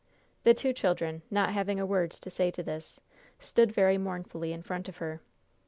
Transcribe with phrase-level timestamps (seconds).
[0.41, 3.01] The two children, not having a word to say to this,
[3.39, 5.21] stood very mournfully in front of her.